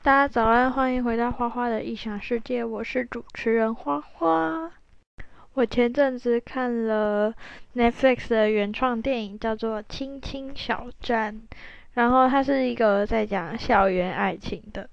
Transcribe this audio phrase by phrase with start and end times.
[0.00, 4.70] 大家早安，欢迎回到花花的异想世界，我是主持人花花。
[5.54, 7.34] 我前阵子看了
[7.74, 11.34] Netflix 的原创电影，叫做《青青小站》，
[11.94, 14.88] 然后它是一个在讲校园爱情的。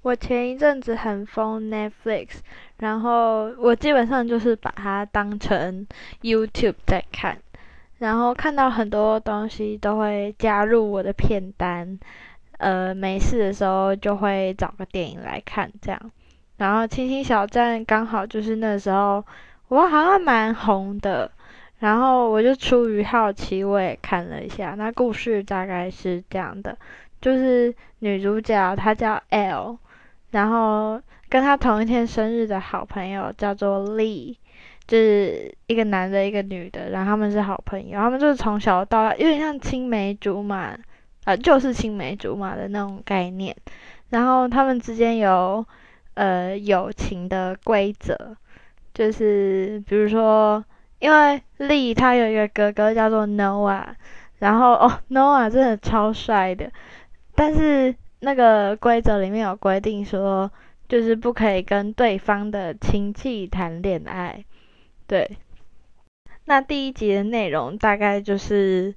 [0.00, 2.38] 我前一阵子很疯 Netflix，
[2.78, 5.86] 然后我基本上就是把它当成
[6.22, 7.38] YouTube 在看，
[7.98, 12.00] 然后看到很多东西都会加入我的片单。
[12.62, 16.00] 呃，没事的时候就会找个电影来看，这样。
[16.58, 19.24] 然后《青青小站》刚好就是那时候，
[19.66, 21.28] 我好像蛮红的。
[21.80, 24.76] 然后我就出于好奇，我也看了一下。
[24.78, 26.78] 那故事大概是这样的，
[27.20, 29.76] 就是女主角她叫 L，
[30.30, 34.36] 然后跟她同一天生日的好朋友叫做 Lee，
[34.86, 36.90] 就是一个男的，一个女的。
[36.90, 40.78] 然后他们是好朋友，他们就是从小到大有点像青梅竹马。
[41.24, 43.56] 呃，就是青梅竹马的那种概念，
[44.10, 45.64] 然后他们之间有
[46.14, 48.36] 呃友情的规则，
[48.92, 50.64] 就是比如说，
[50.98, 53.94] 因为丽她有一个哥哥叫做 Noah，
[54.40, 56.72] 然后哦 Noah 真的超帅的，
[57.36, 60.50] 但是那个规则里面有规定说，
[60.88, 64.44] 就是不可以跟对方的亲戚谈恋爱，
[65.06, 65.36] 对。
[66.46, 68.92] 那第一集的内容大概就是。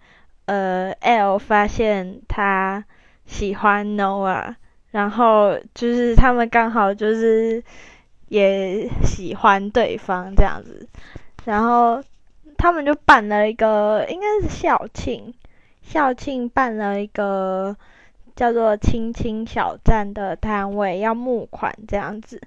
[0.46, 2.84] 呃，L 发现他
[3.26, 4.56] 喜欢 Noah，
[4.92, 7.64] 然后就是他们刚好就是
[8.28, 10.88] 也喜欢对方这样子，
[11.46, 12.04] 然后
[12.58, 15.34] 他们就办了一个应该是校庆，
[15.82, 17.76] 校庆办了一个
[18.36, 22.42] 叫做“青青小站”的摊位，要募款这样子，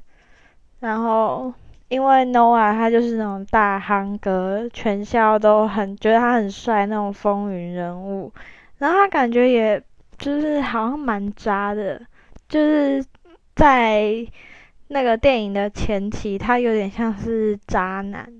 [0.80, 1.52] 然后。
[1.88, 8.30] 因为 Noah 他就是那种大憨哥，全校都很觉得他很帅那种风云人物，
[8.76, 9.82] 然后他感觉也
[10.18, 11.98] 就是好像蛮渣的，
[12.46, 13.02] 就是
[13.56, 14.26] 在
[14.88, 18.30] 那个电影的前期，他有点像是渣男，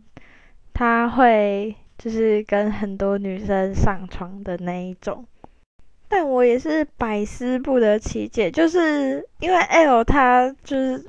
[0.75, 5.25] 他会就是跟很多女生上床的那一种，
[6.07, 11.03] 但我也是百思不得其解，就是因为 L 他就是。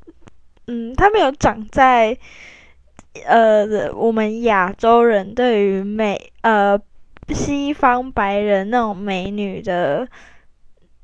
[0.66, 2.16] 嗯，他没有长在
[3.26, 6.80] 呃我们亚洲人对于美呃
[7.28, 10.06] 西方白人那种美女的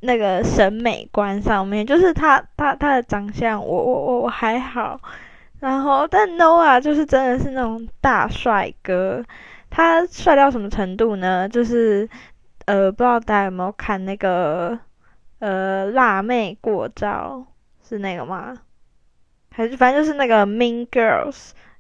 [0.01, 5.01] 那个审美观上面，就是他他他的长相，我我我我还好，
[5.59, 9.25] 然后但 Noah 就是真的是那种大帅哥，
[9.71, 11.49] 他帅到什么程度呢？
[11.49, 12.09] 就是
[12.67, 14.79] 呃不知道大家有没有看那个
[15.41, 17.45] 呃辣妹过招
[17.89, 18.55] 是那个吗？
[19.57, 21.33] 还是反正就是那个《Mean Girls》，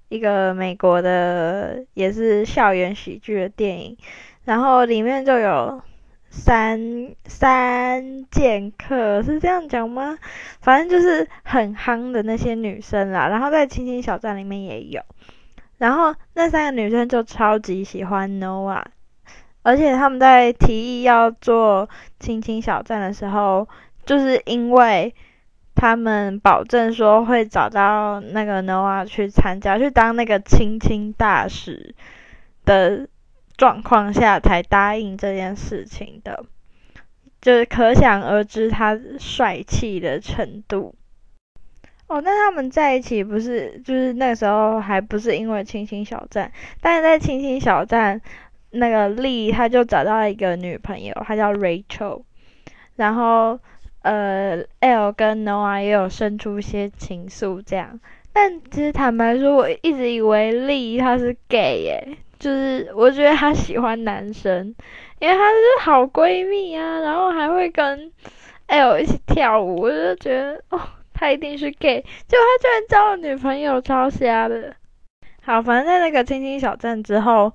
[0.08, 3.98] 一个美国的也是校园喜剧的电影，
[4.46, 5.82] 然后里面就有
[6.30, 10.16] 三三剑客，是这样讲吗？
[10.62, 15.02] 反正就是很夯的那些女生啦，然后在《青青小站》里面也有，
[15.76, 18.84] 然后那三个女生就超级喜欢 Noah，
[19.62, 21.86] 而且他们在提议要做
[22.18, 23.68] 《青青小站》的时候，
[24.06, 25.14] 就是因为。
[25.76, 31.94] 他们保证说会找到那个 Noah 去参加，去当那个亲亲大使
[32.64, 33.06] 的
[33.58, 36.46] 状况下才答应这件事情的，
[37.42, 40.94] 就是可想而知他帅气的程度。
[42.06, 46.50] 哦，那他们在一起不是就是那时候还不是因为亲亲小站，
[46.80, 48.18] 但是在亲亲小站，
[48.70, 52.22] 那个丽他就找到一个女朋友，她叫 Rachel，
[52.96, 53.60] 然后。
[54.06, 57.98] 呃，L 跟 Noah 也有生出一些情愫，这样。
[58.32, 64.72] 但其实坦白说，我一直以为丽她是 gay 耶，就是我觉得她喜欢男生，
[65.18, 68.12] 因为她是好闺蜜啊，然后还会跟
[68.68, 70.80] L 一起跳舞，我就觉得哦，
[71.12, 72.00] 她一定是 gay。
[72.28, 74.72] 结果她居然交了女朋友，超瞎的。
[75.42, 77.52] 好，反正在那个青青小镇之后，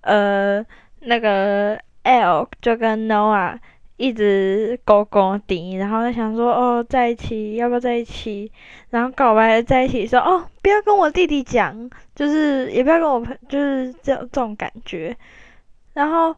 [0.00, 0.66] 呃，
[1.02, 3.58] 那个 L 就跟 Noah。
[4.02, 8.50] 一直勾勾顶，然后在想说哦，在一起要不要在一起？
[8.90, 15.16] 然后告白在一起说哦，不要跟我弟弟讲，就是也不要跟我朋，就是这这种感觉。
[15.94, 16.34] 然后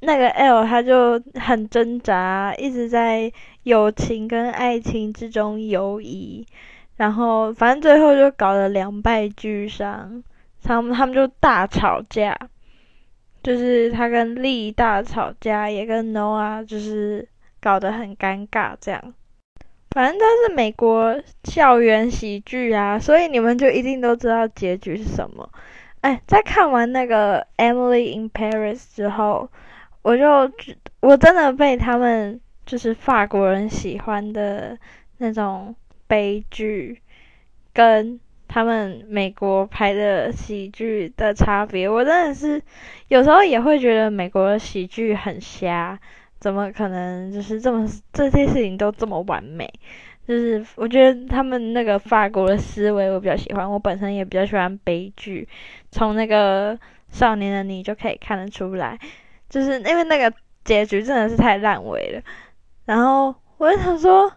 [0.00, 3.30] 那个 L 他就很挣扎，一直在
[3.64, 6.46] 友情跟爱情之中游移。
[6.96, 10.24] 然后反正最后就搞得两败俱伤，
[10.62, 12.34] 他们他们就大吵架。
[13.42, 17.26] 就是他跟丽大吵架，也跟 Noah 就是
[17.60, 19.14] 搞得很尴尬，这样。
[19.90, 25.48] 反正它是美国校园喜剧啊，所以你们就一定都知道结局是什么。
[26.02, 29.48] 哎，在看完那个《Emily in Paris》之后，
[30.02, 30.52] 我就
[31.00, 34.78] 我真的被他们就是法国人喜欢的
[35.16, 35.74] 那种
[36.06, 37.00] 悲剧，
[37.72, 41.88] 跟他们美国拍的喜剧的差别。
[41.88, 42.60] 我真的是
[43.08, 45.96] 有时候也会觉得美国的喜剧很瞎，
[46.40, 49.70] 怎么可能就是这么这些事情都这么完美？
[50.26, 55.48] 就是我觉得他们那个法国的思维我比较喜欢，我本身也比较喜欢悲剧，
[55.90, 56.78] 从那个
[57.10, 58.98] 少年的你就可以看得出来，
[59.48, 60.30] 就是因为那个
[60.64, 62.22] 结局真的是太烂尾了。
[62.84, 64.30] 然后我就想说，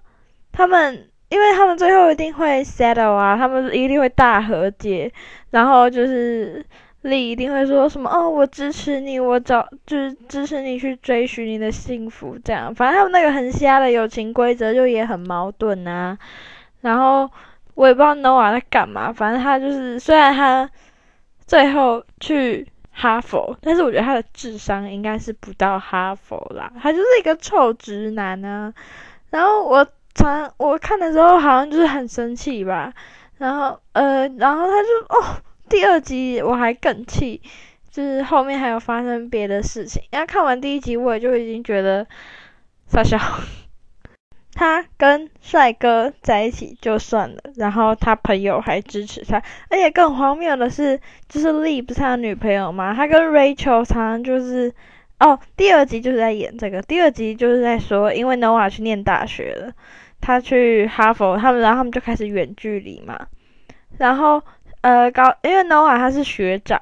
[0.53, 5.11] 他们因为他们最后一定会 settle 啊，他们一定会大和解，
[5.49, 6.63] 然后就是。
[7.03, 12.75] 丽一定会说什么哦，我支持你，我找就是支持你去追寻你的幸福，这样。
[12.75, 16.15] 反正他们那个很瞎的友情规则就也很矛盾啊。
[16.81, 17.27] 然后
[17.73, 20.69] 我也不知道 Noah 在干嘛，反正他就是虽然他
[21.47, 28.71] 最后去哈佛，但是我觉得他的智商应该是不到哈佛啦，他就是一个臭直男啊。
[29.31, 32.93] 然后我常我看的时候好像就是很生气吧，
[33.37, 35.41] 然后呃，然后他就哦。
[35.69, 37.41] 第二集我还更气，
[37.89, 40.03] 就是后面还有发生别的事情。
[40.11, 42.05] 然后看完第一集，我也就已经觉得
[42.87, 43.17] 傻笑。
[44.53, 50.99] 他跟帅哥在一起就算了，然后他朋友还支持他，而且更荒谬的是，
[51.29, 52.93] 就是丽不是他女朋友吗？
[52.93, 54.73] 他跟 Rachel 常常就是
[55.21, 59.71] 哦，第二集就是在演这个，第二集就是在说，因为 Noah 去念大学了，
[60.21, 63.27] 他去哈佛，他们然后他们就开始远距离嘛，
[63.97, 64.41] 然后。
[64.83, 66.81] 呃，高，因为 Noah 他是学长，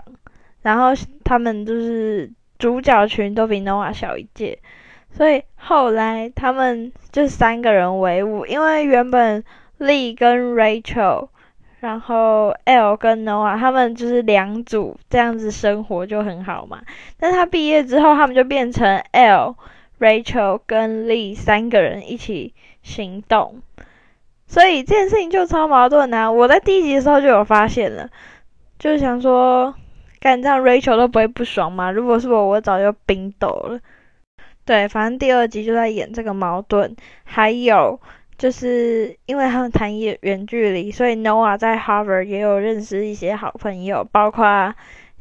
[0.61, 0.91] 然后
[1.25, 4.57] 他们就是主角群都比 Noah 小一届，
[5.11, 9.43] 所以后来他们就三个人为伍，因为原本
[9.79, 11.27] Lee 跟 Rachel，
[11.81, 16.81] 然后 L 跟 Noah 他们就是两组这样子生活就很好嘛，
[17.19, 19.57] 但他毕业之后，他们就变成 L、
[19.99, 22.53] Rachel 跟 Lee 三个人一起
[22.89, 23.61] 行动。
[24.47, 26.31] 所以这件事情就超矛盾啊！
[26.31, 28.09] 我在第一集的时候就有发现了，
[28.79, 29.75] 就想说，
[30.19, 31.91] 干这样 Rachel 都不会不爽吗？
[31.91, 33.79] 如果是我，我早就冰斗了。
[34.65, 36.95] 对，反正第二集就在演这个矛盾，
[37.25, 37.99] 还有
[38.39, 44.73] 就是因为他们谈远远距离，所以 Noah 在 Harvard 也有认识一些好朋友，包括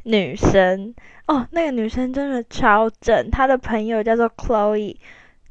[0.03, 0.95] 女生
[1.27, 4.97] 哦，那个女生真的超正，她的朋友叫做 Chloe。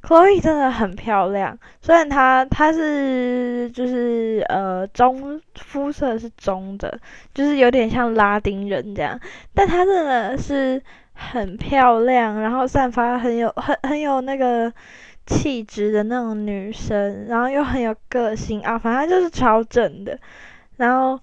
[0.08, 6.98] Chloe 真的很漂亮，虽然她她是就是呃中肤色是中的，
[7.34, 9.20] 就是有点像拉丁人这样，
[9.54, 10.82] 但她真的是
[11.12, 14.72] 很漂亮，然后散发很有很很有那个
[15.26, 20.18] 气质的那种女生，然后又很有个性啊，反正就是超正的。
[20.78, 21.20] 然后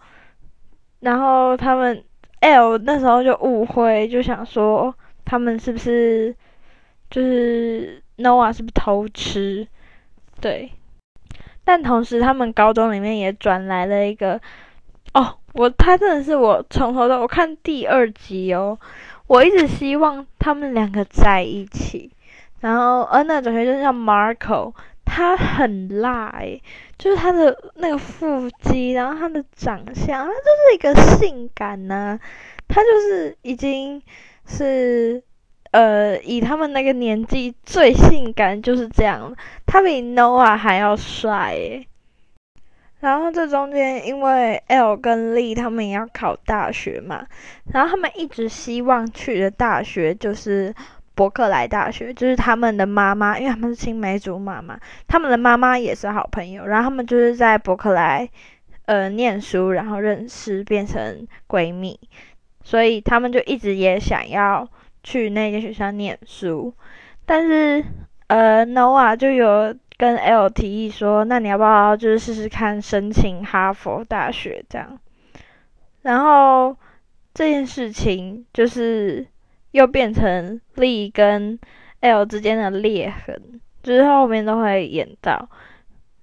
[1.00, 2.04] 然后他们
[2.42, 4.96] L 那时候就误会，就想说
[5.26, 6.36] 他们是不是
[7.10, 8.05] 就是。
[8.18, 9.68] Noah 是不是偷吃？
[10.40, 10.72] 对，
[11.64, 14.40] 但同时他们高中里面也转来了一个
[15.14, 18.78] 哦，我他真的是我从头到我看第二集哦，
[19.28, 22.12] 我一直希望他们两个在一起。
[22.62, 24.74] 然后，而那同学就是叫 Marco，
[25.04, 26.62] 他很辣诶，
[26.98, 32.20] 就是他的那个腹肌，然后他的长相，他就是一个性感呐，
[32.68, 34.02] 他就是已经
[34.46, 35.24] 是。
[35.75, 39.36] 呃，以他们那个年纪最性感就是这样，
[39.66, 41.86] 他比 Noah 还要帅耶。
[43.01, 47.25] 然后这中间，因为 L 跟丽他们也要考大学嘛，
[47.74, 50.74] 然后他们一直希望去的大学就是
[51.13, 54.79] 伯克莱大学，就是他们的妈妈，因为他们是青梅竹马嘛，
[55.10, 58.29] 他们的妈妈也是好朋友，然后他们就是在伯克莱
[58.86, 62.00] 呃念书，然后认识变成闺蜜，
[62.63, 64.65] 所以他们就一直也想要。
[65.06, 66.74] 去那间学校念书，
[67.28, 67.86] 但是
[68.26, 75.00] 呃，Nova 就有跟 L 提议说，那你要不要就是试试看申请哈佛大学这样？
[76.02, 76.76] 然后
[77.36, 79.28] 这件事情就是
[79.70, 81.60] 又变成 Lee 跟
[82.00, 85.48] L 之间的裂痕，就是后面都会演到。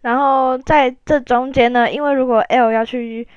[0.00, 3.28] 然后在这中间呢，因为如果 L 要去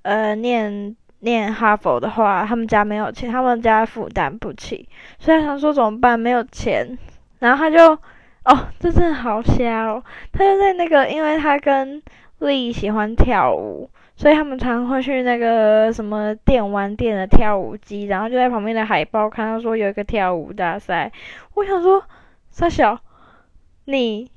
[0.00, 0.96] 呃念。
[1.24, 4.88] 念哈佛的话，他们家没有钱，他们家负担不起，
[5.18, 6.20] 所以想说怎么办？
[6.20, 6.96] 没有钱，
[7.40, 7.98] 然后他就，
[8.44, 10.02] 哦，这真的好瞎哦！
[10.32, 12.02] 他就在那个，因为他跟
[12.38, 21.10] 丽喜欢跳舞，所以他们常会去那个什么电玩店的跳舞机，然后就在旁边的海报看到说有一个跳舞大赛，
[21.54, 22.04] 我想说，
[22.50, 22.98] 傻小，
[23.86, 24.30] 你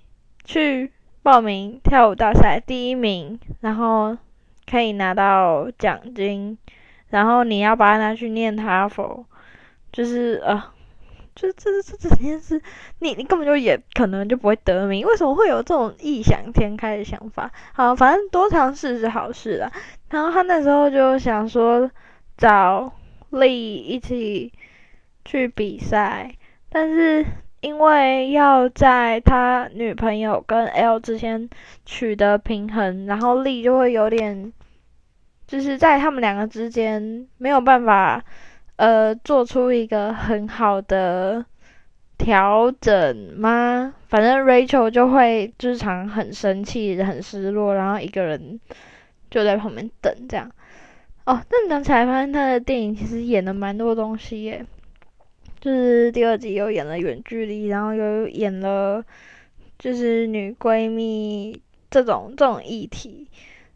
[0.46, 0.92] 去
[1.22, 4.18] 报名跳舞大赛第一名，然后
[4.70, 6.58] 可以拿到奖金。
[7.10, 9.26] 然后你要把它拿去念哈佛，
[9.92, 10.64] 就是呃，
[11.36, 12.62] 就是这这这件事，
[13.00, 17.52] 你你根本就也可能就不会得名，为什么会有这种异想天开的想法？
[17.74, 19.72] 好，反正多尝试是好事啦。
[20.10, 21.90] 然后他那时候就想说
[22.38, 22.94] 找
[23.30, 24.52] 丽一起
[25.26, 26.34] 去比赛，
[26.70, 27.26] 但是
[27.60, 31.50] 因为要在他女朋友跟 L 之间
[31.86, 34.54] 取得平衡，然后丽就会有点，
[35.48, 38.24] 就是在他们两个之间没有办法。
[38.78, 41.44] 呃，做出一个很好的
[42.16, 43.92] 调整吗？
[44.08, 48.60] 反正 Rachel 就会日常很生气、很失落，然后一个人
[49.32, 50.52] 就在旁边等这样。
[51.26, 54.64] 哦，那讲起来，发现他的电影其实演了蛮多东西耶。
[55.60, 59.04] 就是第二集又演了远距离，然后又演了
[59.80, 63.28] 就是女闺蜜这种这种议题，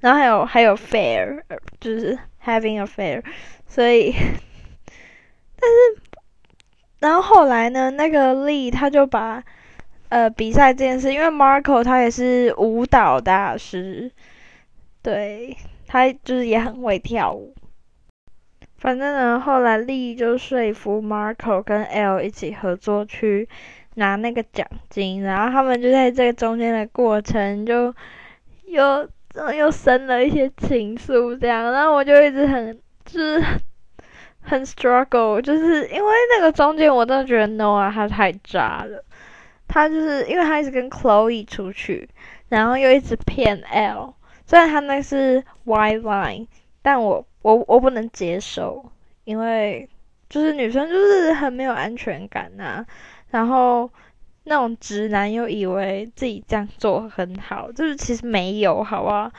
[0.02, 1.42] 然后还有还有 fair，
[1.80, 3.24] 就是 having a fair，
[3.66, 4.14] 所以。
[5.64, 6.02] 但是，
[7.00, 7.92] 然后后来呢？
[7.92, 9.44] 那个丽他就把
[10.10, 14.12] 呃比赛这件事，因为 Marco 他也是舞蹈大师，
[15.04, 15.56] 对
[15.86, 17.54] 他就是也很会跳舞。
[18.80, 23.48] 反正呢，后来丽就说服 Marco 跟 L 一起合作去
[23.94, 27.94] 拿那个奖金，然后他们就在这个中间的过程就
[28.66, 29.08] 又
[29.58, 33.44] 又生了一些情愫，这样，然后我就一直很就是。
[34.44, 39.06] 很 struggle，就是因为那个中间，我真的觉得 Noah 他太渣了。
[39.68, 42.10] 他就是因为他一直跟 Chloe 出去，
[42.50, 44.16] 然后又一直骗 L。
[44.48, 46.48] 虽然他那是 white line，
[46.82, 48.84] 但我我我不能接受，
[49.26, 49.88] 因为
[50.28, 52.84] 就是女生就是很没有安全感呐。
[53.30, 53.88] 然后
[54.44, 59.32] 那种直男又以为自己这样做很好，就是其实没有，好不好？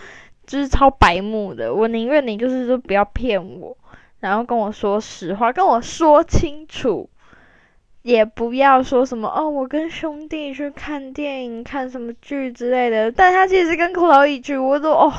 [0.47, 1.73] 就是超白目的。
[1.73, 3.77] 我宁愿你就是说不要骗我。
[4.21, 7.11] 然后跟我说实话，跟我说清楚，
[8.03, 13.11] 也不要说什么哦，我跟兄弟去看电影、看什么剧之类的。
[13.11, 15.13] 但他其实跟 Chloe 去，我都哦，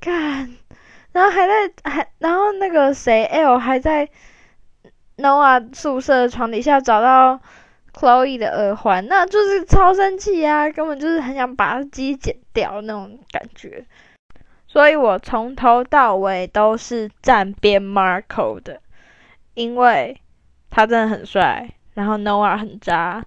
[0.00, 0.54] 干，
[1.12, 4.06] 然后还在还，然后那个谁 L 还在
[5.16, 7.40] Noah 宿舍床底下找到
[7.98, 13.84] Chloe 的耳环，那就是超生气啊，根本就是很想把鸡剪掉那种感觉。
[14.68, 18.80] 所以我从头到尾都是站边 Marco 的，
[19.54, 20.20] 因为
[20.68, 23.24] 他真的很帅，然后 Noah 很渣，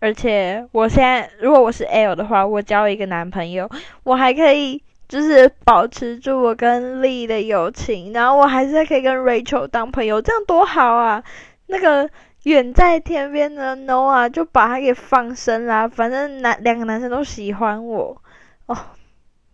[0.00, 3.70] 而且我现在如果我是 L 的话，我交一个男朋友，
[4.02, 11.24] 我还可以就是保持住我跟 Lee 的友情，然后我还是可以跟 Rachel 当朋友，这样多好啊！
[11.68, 12.10] 那个
[12.44, 18.22] 远在天边的 Noah 就把他给放生啦，反正男两个男生都喜欢我
[18.66, 18.76] 哦。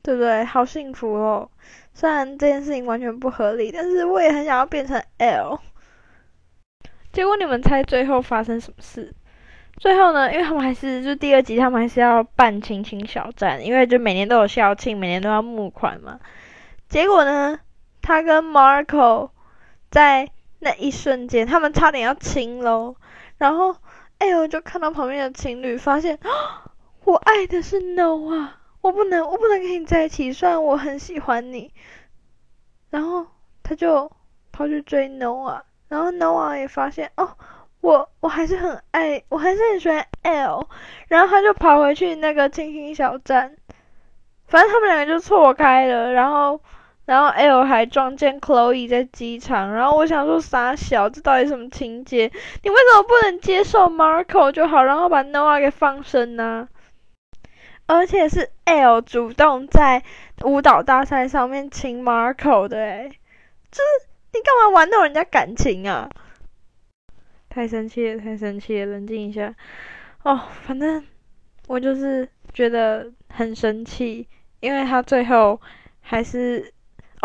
[0.03, 0.45] 对不对？
[0.45, 1.51] 好幸福哦！
[1.93, 5.59] 虽然这件事情完全不合理，但是我也很想要变成 L。
[7.13, 9.13] 结果你们猜最后发生什么事？
[9.79, 10.33] 最后呢？
[10.33, 16.21] 因为他们还是就第二集，他们还是要办亲亲小站，因为就每年都有校庆，每年都要募款嘛。
[16.89, 17.59] 结果呢？
[18.01, 19.31] 他跟 Marco
[19.91, 20.29] 在
[20.67, 22.97] 那一瞬间，他们差点要亲喽。
[23.39, 23.77] 然后
[24.19, 26.19] L 就看到旁边的情侣，发现
[27.05, 28.59] 我爱的是 No 啊。
[28.81, 30.33] 我不能，我不能跟你在一起。
[30.33, 31.73] 虽然我很喜欢你，
[32.91, 33.25] 然后
[33.63, 34.11] 他就
[34.51, 37.37] 跑去追 No 啊然后 No 啊也发现哦，
[37.81, 40.69] 我我还是很爱，我还是很喜欢 L，
[41.07, 43.57] 然后他就跑回去那个亲亲小站，
[44.49, 46.13] 反正他们两个就错开了。
[46.13, 46.61] 然后，
[47.07, 52.31] 然后 L 还撞见 Chloe 在机场，然后我想说傻小，这到底什么情节？
[52.63, 56.69] 你为什么不能接受 Marco 就好，然后把 Noah 给放生呢？
[57.87, 60.03] 而且是 L 主动在
[60.43, 63.09] 舞蹈大赛上面亲 Marco 的，诶，
[63.71, 66.11] 就是你干嘛玩弄人家感情啊？
[67.49, 69.55] 太生气了，太生气了，冷静一下。
[70.25, 71.05] 哦，反正
[71.69, 74.27] 我就是觉得很生气，
[74.59, 75.61] 因为他最后
[76.01, 76.75] 还是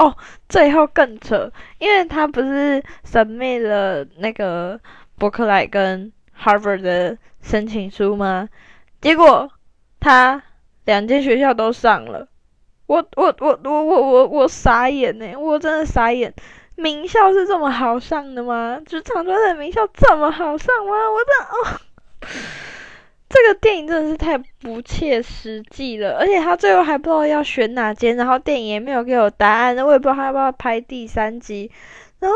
[0.04, 0.18] 哦，
[0.50, 4.80] 最后更扯，因为他不是神秘了那个
[5.18, 8.50] 伯克莱跟 Harvard 的申请书吗？
[9.00, 9.52] 结果
[10.00, 10.44] 他。
[10.84, 12.28] 两间学校都上了，
[12.88, 15.38] 我我我我我我我傻眼呢！
[15.38, 16.34] 我真的傻眼，
[16.76, 18.82] 名校是这么好上的吗？
[18.88, 20.94] 就长春的名校这么好上吗？
[21.12, 21.80] 我真哦，
[23.32, 31.72] 这个电影真的是太不切实际了，而且他最后还不知道要选哪间，然后电影也没有给我答案，我也不知道他要不要拍第三集，
[32.20, 32.36] 然后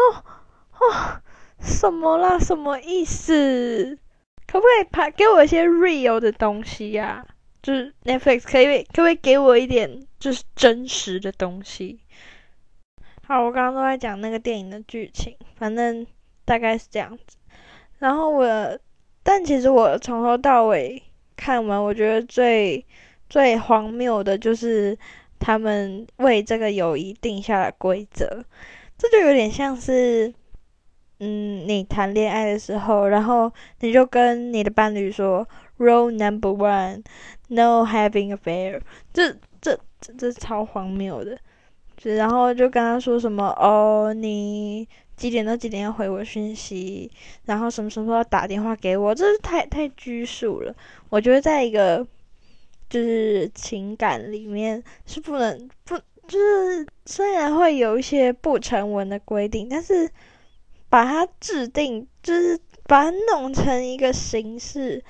[0.80, 1.22] 哦，
[1.60, 2.40] 什么啦？
[2.40, 3.98] 什么意思？
[4.48, 7.26] 可不可以拍给我一些 real 的东西呀？
[7.62, 12.00] 就是 Netflix 可以可不可以给我一点就是真实的东西？
[13.28, 16.06] 好，我刚刚都在讲那个电影的剧情，反正
[16.46, 17.38] 大概是这样子。
[17.98, 18.78] 然后我
[19.28, 21.02] 但其实我从头到尾
[21.36, 22.86] 看完，我觉得最
[23.28, 24.96] 最荒谬的就是
[25.40, 28.46] 他们为这个友谊定下了规则，
[29.00, 30.32] 这就有点像是，
[31.20, 35.48] 嗯，你谈恋爱的时候，然后你就跟你的伴侣说
[35.80, 38.80] ，rule number one，no having affair，
[39.12, 41.36] 这这这这超荒谬的。
[42.04, 47.10] 然后就跟他说什么哦，你几点到几点要回我讯息，
[47.46, 50.76] 然后什么时候要打电话给我，这是太太拘束了。
[51.10, 52.06] 我觉得在一个
[52.90, 60.10] 就是情感里面是不能不就是虽然会有一些不成文的规定，但是
[60.90, 65.04] 把它制定就是把它弄成一个形式，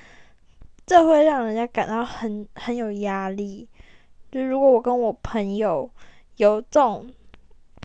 [0.85, 3.67] 这会让人家感到很很有压力。
[4.31, 5.89] 就如果我跟我朋友。
[6.37, 7.09] 有这种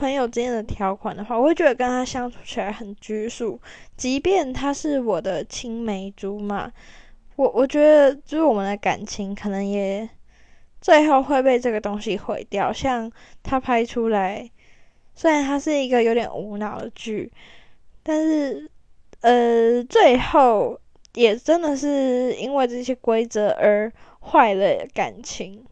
[0.00, 3.61] 朋友之间的条款的话，我会觉得跟他相处起来很拘束。
[3.99, 6.73] 即便他是我的青梅竹马，
[7.37, 10.09] 我我觉得就是我们的感情可能也
[10.80, 12.73] 最后会被这个东西毁掉。
[12.73, 14.50] 像他拍出来，
[15.14, 17.30] 虽然他是一个有点无脑的剧，
[18.02, 18.71] 但是
[19.21, 20.80] 呃，最后
[21.12, 23.92] 也真的是因为这些规则而
[24.23, 25.62] 坏了感情。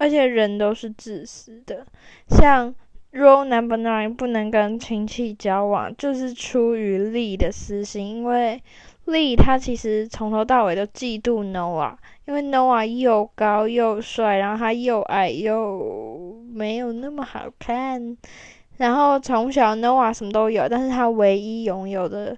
[0.00, 1.84] 而且人都是自私的，
[2.28, 2.72] 像
[3.18, 8.06] rule number nine 不能跟亲戚交往，就是出于利的私心。
[8.06, 8.62] 因为
[9.06, 11.96] 利他其实从头到尾都嫉妒 Noah，
[12.26, 18.16] 因为 Noah 又高又帅，然后他又矮又没有那么好看。
[18.76, 22.36] 然后从小 Noah 什么都有，但是他唯一拥有的，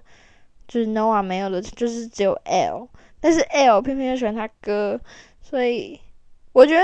[0.67, 2.87] 就是 Noah 没有的，就是只有 L。
[3.19, 4.99] 但是 L 偏偏又喜欢他哥，
[5.41, 5.99] 所以
[6.53, 6.81] 我觉得。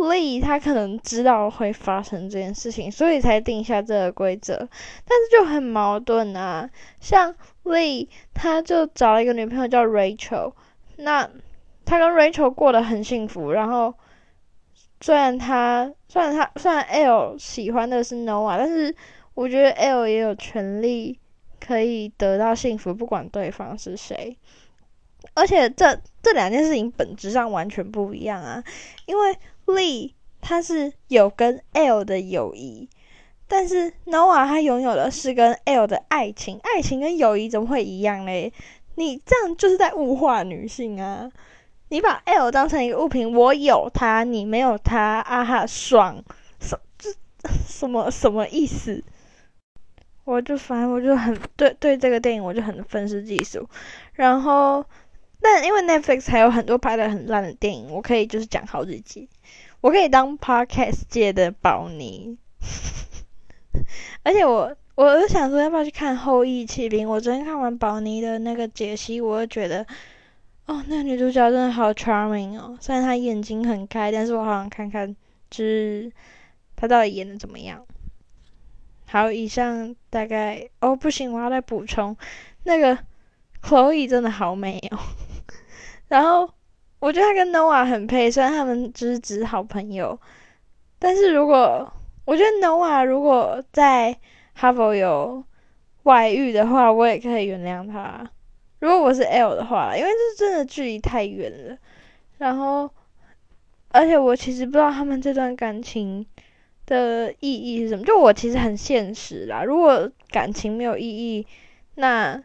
[0.00, 6.70] Lee 他可能知道会发生这件事情，所以才定下这个规则，但是就很矛盾啊。
[7.00, 10.54] 像 Lee 他就找了一个女朋友叫 Rachel，
[10.96, 11.28] 那
[11.84, 13.52] 他跟 Rachel 过得很幸福。
[13.52, 13.94] 然后
[15.02, 18.96] 虽然他虽然他虽然 L 喜欢的是 Noah，但是
[19.34, 21.18] 我觉得 L 也有权利
[21.60, 24.38] 可以得到幸福，不管对方是谁。
[25.34, 28.64] 而且这这两件事情本质上完全不一样啊，
[29.04, 29.36] 因为。
[29.74, 32.88] 力他是有跟 L 的友谊，
[33.46, 36.58] 但是 Noah 他拥有的是跟 L 的爱情。
[36.62, 38.52] 爱情跟友谊怎么会一样嘞？
[38.96, 41.30] 你这样就是在物化女性啊！
[41.88, 46.22] 你把 L 当成一个物品，我有他，你没有他，啊哈，爽！
[46.60, 47.10] 什这
[47.66, 49.02] 什么什么意思？
[50.24, 53.68] 我就反正我就很对对这个电影我就很愤世嫉俗。
[54.12, 54.84] 然后，
[55.40, 59.28] 但因为 Netflix 还有很多拍的很烂的电影，我可以就是讲好几集。
[59.80, 62.36] 我可以当 podcast 界的宝妮，
[64.22, 67.06] 而且我我就想说要不要去看《后羿弃兵》。
[67.10, 69.86] 我昨天看完宝妮的那个解析，我就觉得，
[70.66, 72.76] 哦，那女主角真的好 charming 哦。
[72.78, 75.16] 虽然她眼睛很开，但是我好想看看，
[75.48, 76.12] 就是
[76.76, 77.86] 她到底演的怎么样。
[79.06, 82.14] 好，以上大概哦，不行，我要再补充，
[82.64, 82.98] 那个
[83.62, 84.98] Chloe 真的好美哦。
[86.08, 86.52] 然后。
[87.00, 90.20] 我觉得他跟 Nova 很配，虽然他们只是只是好朋友，
[90.98, 91.90] 但是如果
[92.26, 94.14] 我觉得 Nova 如果在
[94.52, 95.42] 哈佛有
[96.02, 98.30] 外遇的话，我也可以原谅他。
[98.80, 101.78] 如果我是 L 的话，因为这真的距离太远了。
[102.36, 102.90] 然后，
[103.88, 106.26] 而且我其实不知道他们这段感情
[106.84, 108.04] 的意义是什么。
[108.04, 111.46] 就我其实很现实啦，如果感情没有意义，
[111.94, 112.42] 那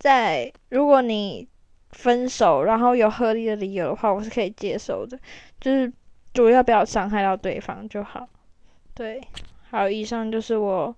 [0.00, 1.48] 在如果你。
[1.94, 5.18] 分手，然后有合理的理由的话，我是可以接受的，
[5.60, 5.90] 就是
[6.34, 8.28] 主要不要伤害到对方就好。
[8.92, 9.22] 对，
[9.70, 10.94] 好，以上就是我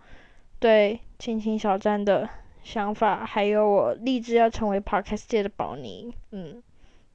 [0.59, 2.29] 对亲亲小站的
[2.65, 6.13] 想法，还有我立志要成为 Podcast 界的宝妮。
[6.33, 6.63] 嗯，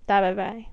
[0.05, 0.65] 大家拜拜。